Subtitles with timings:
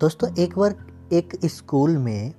[0.00, 0.74] दोस्तों, एक बार
[1.12, 2.32] एक स्कूल में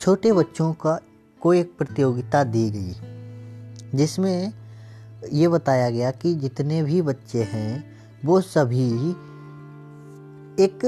[0.00, 0.98] छोटे बच्चों का
[1.40, 4.52] को एक प्रतियोगिता दी गई, जिसमें
[5.32, 7.84] ये बताया गया कि जितने भी बच्चे हैं,
[8.24, 8.88] वो सभी
[10.64, 10.84] एक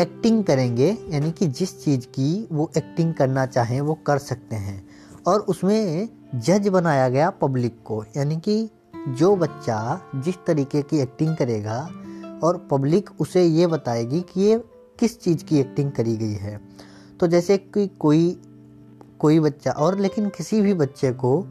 [0.00, 4.88] एक्टिंग करेंगे, यानी कि जिस चीज़ की वो एक्टिंग करना चाहें, वो कर सकते हैं।
[5.26, 8.68] और उसमें जज बनाया गया पब्लिक को, यानी कि
[9.08, 11.88] जो बच्चा जिस तरीके की एक्टिंग करेगा
[12.44, 14.64] और पब्लिक उसे ये बताएगी कि ये
[14.98, 16.60] किस चीज़ की एक्टिंग करी गई है।
[17.20, 18.40] तो जैसे कि कोई
[19.18, 21.42] कोई बच्चा और लेकिन किसी भी बच्चे को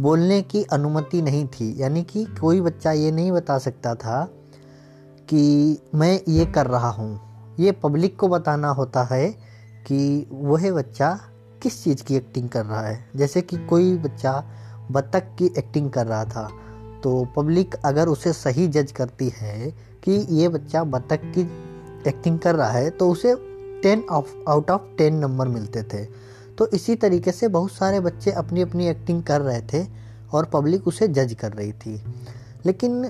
[0.00, 4.24] बोलने की अनुमति नहीं थी, यानी कि कोई बच्चा ये नहीं बता सकता था
[5.28, 7.20] कि मैं ये कर रहा हूँ।
[7.60, 9.28] ये पब्लिक को बताना होता है
[9.86, 11.20] कि वह बच्चा
[11.62, 14.44] किस चीज़ की एक्टिंग कर रहा है। जैसे कि कोई बच्चा
[14.90, 16.48] बतख की एक्टिंग कर रहा था।
[17.02, 19.70] तो पब्लिक अगर उसे सही जज करती है
[20.04, 21.40] कि ये बच्चा बतख की
[22.08, 23.34] एक्टिंग कर रहा है तो उसे
[23.82, 26.04] ten of out of ten number मिलते थे।
[26.58, 29.86] तो इसी तरीके से बहुत सारे बच्चे अपनी अपनी एक्टिंग कर रहे थे
[30.32, 32.02] और पब्लिक उसे जज कर रही थी।
[32.66, 33.04] लेकिन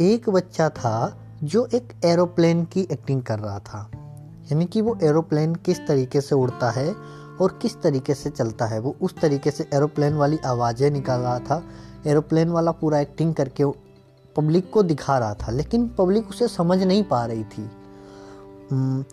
[0.00, 0.96] एक बच्चा था
[1.42, 3.90] जो एक एरोप्लेन की एक्टिंग कर रहा था।
[4.52, 6.94] यानी कि वो एरोप्लेन किस तरीके से उड़ता है
[7.40, 8.94] और किस तरीके से चलता है वो?
[9.02, 11.62] उस तरीके से एरोप्लेन वाली आवाज़ें निकाल रहा था।
[12.06, 13.64] एरोप्लेन वाला पूरा एक्टिंग करके
[14.36, 17.70] पब्लिक को दिखा रहा था लेकिन पब्लिक उसे समझ नहीं पा रही थी।
[18.70, 19.04] हम्म,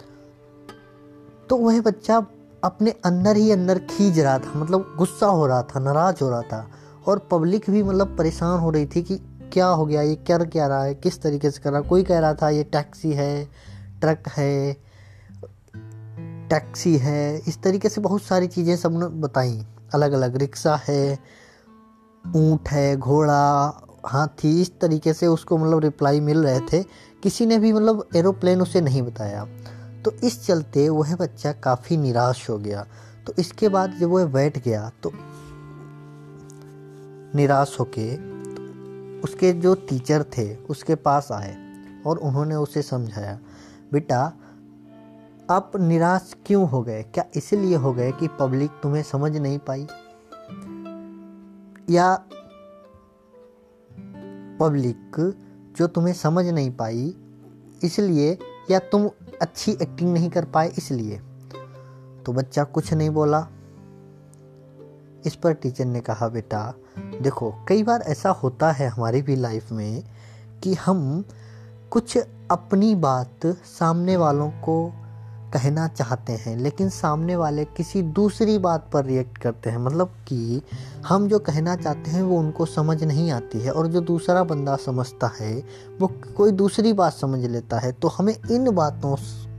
[1.49, 2.25] तो वह बच्चा
[2.63, 6.41] अपने अंदर ही अंदर खींच रहा था मतलब गुस्सा हो रहा था नाराज़ हो रहा
[6.41, 6.67] था
[7.07, 9.15] और पब्लिक भी मतलब परेशान हो रही थी कि
[9.53, 12.19] क्या हो गया ये कर क्या रहा है किस तरीके से कर रहा कोई कह
[12.19, 13.45] रहा था ये टैक्सी है
[14.01, 14.77] ट्रक है
[16.49, 21.19] टैक्सी है, इस तरीके से बहुत सारी चीज़ें सबने बताई। अलग अलग रिक्शा है,
[22.35, 26.83] ऊँट है, घोड़ा, हाथी, इस तरीके से उसको मतलब रिप्लाई मिल रहे थे।
[27.23, 29.45] किसी ने भी मतलब एरोप्लेन उसे नहीं बताया।
[30.05, 32.85] तो इस चलते वह बच्चा काफ़ी निराश हो गया।
[33.27, 35.11] तो इसके बाद जब वह बैठ गया तो
[37.35, 38.13] निराश होके
[39.21, 41.55] उसके जो टीचर थे, उसके पास आए
[42.07, 43.39] और उन्होंने उसे समझाया,
[43.93, 44.33] बेटा
[45.49, 47.03] आप निराश क्यों हो गए?
[47.03, 49.87] क्या इसलिए हो गए कि पब्लिक तुम्हें समझ नहीं पाई?
[51.89, 52.15] या
[54.59, 55.33] पब्लिक
[55.77, 57.17] जो तुम्हें समझ नहीं पाई,
[57.83, 58.39] इसलिए
[58.71, 59.09] या तुम
[59.41, 61.17] अच्छी एक्टिंग नहीं कर पाए इसलिए?
[62.25, 63.47] तो बच्चा कुछ नहीं बोला।
[65.25, 66.73] इस पर टीचर ने कहा, बेटा,
[67.21, 70.03] देखो, कई बार ऐसा होता है हमारी भी लाइफ में
[70.63, 71.25] कि हम
[71.91, 72.17] कुछ
[72.51, 75.01] अपनी बात सामने वालों को
[75.55, 80.61] कहना चाहते हैं, लेकिन सामने वाले किसी दूसरी बात पर रिएक्ट करते हैं। मतलब कि
[81.07, 84.75] हम जो कहना चाहते हैं, वो उनको समझ नहीं आती है, और जो दूसरा बंदा
[84.75, 85.63] समझता है,
[86.01, 86.07] वो
[86.37, 89.15] कोई दूसरी बात समझ लेता है। तो हमें इन बातों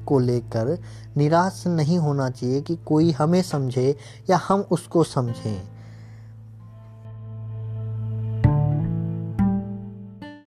[0.06, 0.78] को लेकर
[1.16, 3.96] निराश नहीं होना चाहिए कि कोई हमें समझे
[4.30, 5.75] या हम उसको समझें।